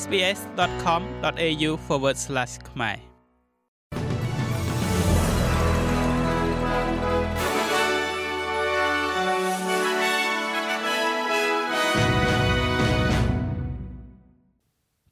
[0.00, 1.70] sbs.com.au/
[2.70, 3.12] ខ្មែរ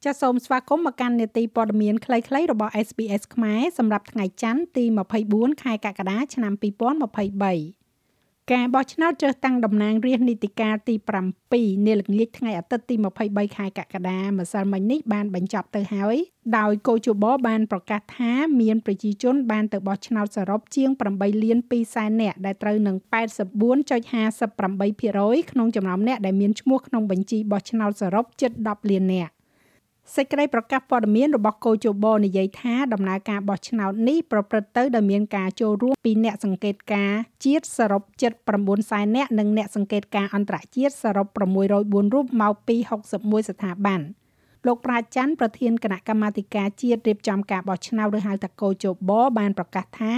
[0.05, 4.85] ចាសសូមស្វាគមន៍មកកាន់នេតិព័ត៌មានខ្លីៗរបស់ SBS ខ្មែរសម្រាប់ថ្ងៃច័ន្ទទី
[5.23, 7.80] 24ខែកក្កដាឆ្នាំ2023
[8.53, 10.95] ការបោះឆ្នោតជ្រើសតាំងតំណាងរាស្ត្រនីតិកាលទី
[11.41, 16.15] 7នាល្ងាចថ្ងៃអាទិត្យទី23ខែកក្កដាម្សិលមិញនេះបានបញ្ចប់ទៅហើយ
[16.57, 29.33] ដោយកោជបបានប្រកាសថាមានប្រជាជនបានទៅបោះឆ្នោតសរុបជាង8លាន2សែននាក់ដែលត្រូវនឹង84.58%ក្នុងចំណោមអ្នកដែលមានឈ្មោះក្នុងបញ្ជីបោះឆ្នោតសរុបជិត10លាននាក់
[30.15, 41.27] សេចក្តីប្រកាសព័ត៌មានរបស់កោជបនិយាយថាដំណើរការបោះឆ្នោតនេះប្រព្រឹត្តទៅដោយមានការចូលរួមពីអ្នកសង្កេតការណ៍ជាតិសរុបជិត9សែននាក់និងអ្នកសង្កេតការណ៍អន្តរជាតិសរុប
[41.71, 42.75] 604រូបមកពី
[43.13, 43.99] 61ស្ថាប័ន
[44.65, 50.13] លោកប្រាជ្ញច័ន្ទប្រធានគណៈកម្មាធិការជាតិរៀបចំការបោះឆ្នោតឬហៅថាកោជបបានប្រកាសថា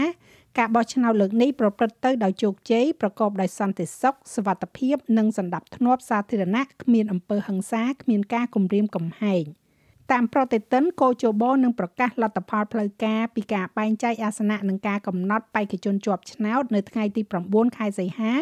[0.58, 9.46] ការបោះឆ្នោតលើកនេះប្រព្រឹត្តទៅដោយជោគជ័យប្រកបដោយសន្តិសុខសុវត្ថិភាពនិងសន្តិភាពសាធារណៈគ្មានអំពើហិង្សាគ្មានការគំរាមកំហែង។
[10.12, 18.34] តាមប្រតិទិនកោជបនឹងប្រកាសលទ្ធផលផ្លូវការពីការបែងចែកអាសនៈនិងការកំណត់បេក្ខជនជាប់ឆ្នោតនៅថ្ងៃទី9ខែសីហា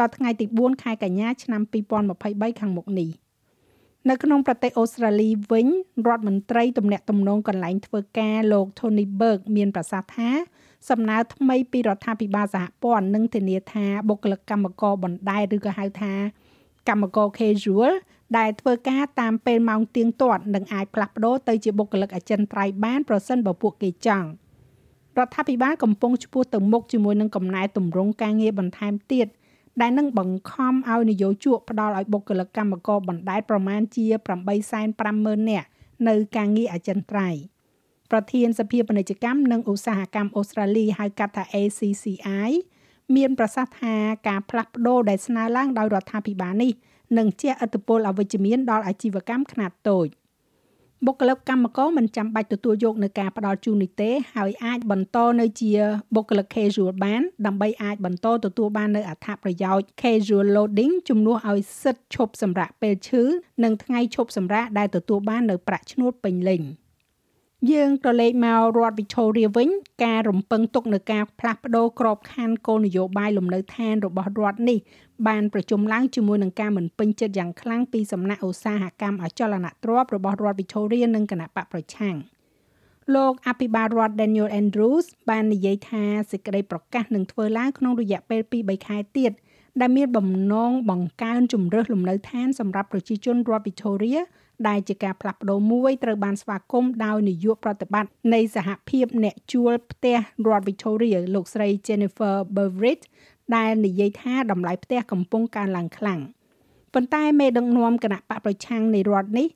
[0.00, 1.62] ដល់ថ្ងៃទី4ខែកញ្ញាឆ្នាំ
[2.12, 3.10] 2023ខាងមុខនេះ
[4.08, 5.68] នៅក្នុងប្រទេសអូស្ត្រាលីវិញ
[6.08, 10.30] រដ្ឋមន្ត្រីទំនាក់ទំនងកន្លែងធ្វើការលោក Tony Berg មានប្រសាសន៍ថា
[10.90, 16.14] សំណើថ្មីពីរដ្ឋាភិបាលសហព័ន្ធនឹងធានាថាបុគ្គលិកកម្មករបណ្ដែតឬក៏ហៅថា
[16.88, 17.92] កម្មករ casual
[18.38, 24.28] ដែលធ្វើការតាមពេលម៉ោងទៀងទាត់នឹងអាចផ្លាស់ប្ដូរទៅជាបុគ្គលិកអចិន្ត្រៃយ៍បានប្រសិនបើពួកគេចង់
[25.18, 29.26] រដ្ឋាភិបាលកំពុងឆ្ពោះទៅមុខជាមួយនឹងកំណែទម្រង់ការងារបន្ថែមទៀត
[29.80, 34.04] ដែលនឹងបង្ខំឲ្យនយោជកផ្ដល់ឲ្យបុគ្គលិកកម្មករបណ្ដែតប្រមាណជា
[34.78, 35.68] 850,000នាក់
[36.08, 37.40] នៅការងារអចិន្ត្រៃយ៍
[38.10, 42.50] ប្រធានសភាពាណិជ្ជកម្មនិងឧស្សាហកម្មអូស្ត្រាលីហៅកាត់ថា ACCI
[43.16, 43.94] មានប្រសាសន៍ថា
[44.28, 46.72] ការផ្លាស់ប្ដូរដែលស្នើឡើងដោយរដ្ឋាភិបាលនេះ
[47.18, 50.08] និងជះឥទ្ធិពលអវិជ្ជមានដល់អាជីវកម្មខ្នាតតូច
[51.06, 55.72] បុគ្គលិកកម្មករមិនចាំបាច់ទទួលយកនៅការផ្ដល់ជូននេះទេ ហើយអាចបន្តនៅជា
[56.14, 63.22] បុគ្គលិក casual បានដើម្បីអាចបន្តទទួលបាននៅអត្ថប្រយោជន៍ casual loading ជំនួសឲ្យសិទ្ធិឈប់សម្រាកពេលឈឺ
[63.64, 66.62] និងថ្ងៃឈប់សម្រាកដែលទទួលបាននៅប្រាក់ឈ្នួលពេញលេញ។
[67.70, 69.68] យើងក៏លេខមករដ្ឋ Victoria វិញ
[70.04, 74.78] ការរំពឹងទុកនៅការផ្លាស់ប្ដូរក្របខ័ណ្ឌគោលនយោបាយលំនៅឋានរបស់រដ្ឋនេះ
[75.26, 82.16] បានប្រជុំឡើងជាមួយនឹងការមិនពេញចិត្តយ៉ាងខ្លាំងពីសំណាក់ឧស្សាហកម្មអចលនទ្រព្យរបស់រដ្ឋ Victoria និងគណៈបកប្រឆាំង
[83.14, 89.32] លោកអភិបាលរដ្ឋ Daniel Andrews បាននិយាយថាសេចក្តីប្រកាសនឹងធ្វើឡើងក្នុងរយៈពេល2-3ខែទៀត
[89.80, 94.20] ដែលមានបំណងបង្កើនជំរើសលំនៅឋានសម្រាប់ប្រជាជនរដ្ឋ Victoria
[94.68, 103.04] ដែលជាការផ្លាស់ប្ដូរមួយត្រូវបានស្វាគមន៍ដោយនាយកប្រតិបត្តិនៃសហភាពអ្នកជួលផ្ទះរដ្ឋ Victoria លោកស្រី Jennifer Beveridge
[103.56, 106.20] ដែលនិយាយថាតម្លៃផ្ទះកំពុងកើនឡើងខ្លាំង
[106.94, 109.48] ប៉ុន្តែមេដឹកនាំគណៈបកប្រឆាំងនៃរដ្ឋនេះ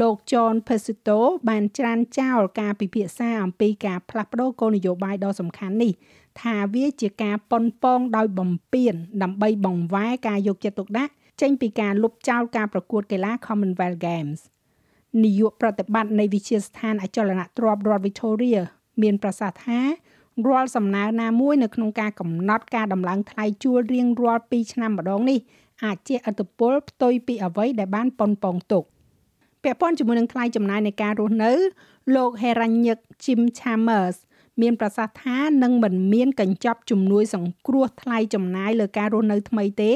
[0.00, 5.92] លោក John Pesito បានច្រានចោលការពិភាក្សាអំពីការផ្លាស់ប្ដូរគោលនយោបាយដ៏សំខាន់នេះ
[6.40, 14.40] ថាវាជាការប៉ុនប៉ងដោយបំពេញដើម្បីបង្វែរការយកចិត្តទុកដាក់ចេញពីការលុបចោលការប្រកួតកីឡា Commonwealth Games
[15.22, 18.60] នាយកប្រតិបត្តិនៃវិទ្យាស្ថានអចលនទ្រព្យរដ្ឋ Victoria
[19.02, 19.80] មានប្រសាសន៍ថា
[20.48, 25.38] រាល់សំណើណាមួយនៅក្នុងការកំណត់ការដំឡើងថ្លៃជួលរៀងរាល់2ឆ្នាំម្ដងនេះ
[25.84, 28.84] អាចជាឥទ្ធិពលផ្ទុយពីអ្វីដែលបានប៉ុនប៉ងទុក
[29.62, 31.52] ពាក់ព័ន្ធជាមួយនឹងថ្លៃចំណាយនៃការរស់នៅ
[32.14, 34.16] លោក Heranyck Jim Chambers
[34.62, 39.92] មានប្រសាសន៍ថានឹងមិនមានកញ្ចប់ជំនួយសង្គ្រោះថ្លៃចំណាយលើការរស់នៅថ្មីទេ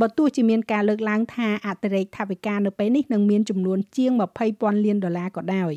[0.00, 4.12] បើទោះជាមានការលើកឡើងថាអតិរេកថវិកានៅពេលនេះនឹងមានចំនួនជាង
[4.48, 5.72] 20,000លានដុល្លារក៏ដោយ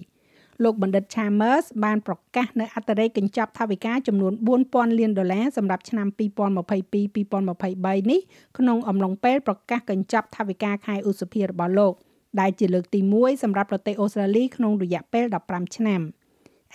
[0.63, 4.33] លោកបណ្ឌិត Chambers បានប្រកាសនៅអតិរេកកញ្ចប់ថវិកាចំនួន
[4.65, 8.19] 4,000លានដុល្លារសម្រាប់ឆ្នាំ2022-2023នេះ
[8.57, 11.95] ក្នុងអំឡុងពេលប្រកាសកញ្ចប់ថវិកាខែឧសភារបស់លោក
[12.39, 16.01] ដែលជាលើកទី1សម្រាប់ប្រទេសអូស្ត្រាលីក្នុងរយៈពេល15ឆ្នាំ។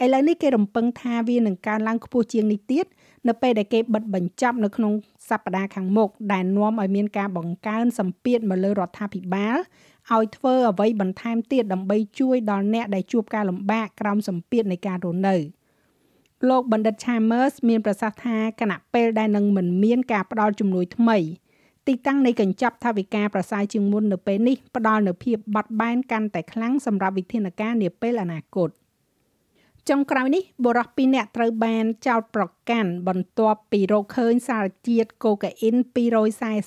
[0.05, 2.87] ឥឡូវនេះគេរំពឹងថាវានឹងកើនឡើងខ្ពស់ជាងនេះទៀត
[3.29, 4.93] នៅពេលដែលគេបិទបញ្ចប់នៅក្នុង
[5.29, 9.57] សប្តាហ៍ខាងមុខដែលនាំឲ្យមានការបង្កើនសម្ពាធមកលើរដ្ឋាភិបាល
[10.13, 15.37] ឲ្យធ្វើអ្វីបន្ថែមទៀតដើម្បីជួយដល់អ្នកដែលជួបការលំបាកក្រោមសម្ពាធនៃការរស់នៅ
[16.49, 21.19] លោកបណ្ឌិត Chambers មានប្រសាសន៍ថាគណៈពេលដែលនឹងមិនមានការផ្ដល់ជំនួយថ្មី
[21.87, 28.71] ទីតាំងនៃកញ្ចប់ថវិកាប្រសើរជាងមុននៅពេលនេះផ្ដល់នូវភាពបត់បែនកាន់តែខ្លាំងសម្រាប់វិធានការនាពេលអនាគត។
[29.91, 35.77] ចុងក្រោយនេះបុរស2នាក់ត្រូវបានចោទប្រកាន់បន្ទាប់ពីរកឃើញសារជាតិកូកាអ៊ីន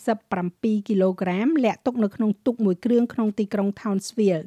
[0.04, 4.46] 247គីឡូក្រាមលាក់ទុកនៅក្នុងទូកមួយគ្រឿងក្នុងទីក្រុង Townsville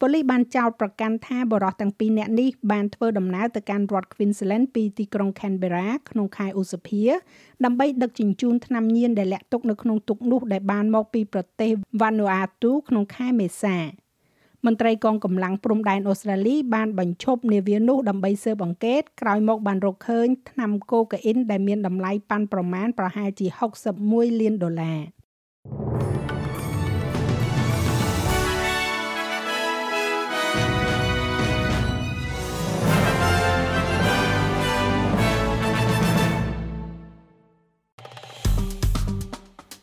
[0.00, 7.02] ប៉ូលីសបានចោទប្រកាន់ថាបរិសុទ្ធទាំងពីរនាក់នេះបានធ្វើដំណើរទៅកាន់រដ្ឋ Queensland ពីទីក្រុង Canberra ក្នុងខែឧសភា
[7.64, 13.78] ដើម្បីដឹកជញ្ជូនថ្នាំញៀនដែលលាក់ទុកនៅក្នុងទូកនោះដែលបានមកពីប្រទេស Vanuatu ក្នុងខែមេសា
[14.66, 23.46] មន្ត្រីកងកម្លាំងព្រំដែនអូស្ត្រាលីបានបញ្ឈប់នាវានោះដើម្បីស៊ើបអង្កេតក្រោយមកបានរកឃើញថ្នាំកូកាអ៊ីនដែលមានតម្លៃប៉ាន់ប្រមាណប្រហែលជា
[23.94, 25.00] 61លានដុល្លារ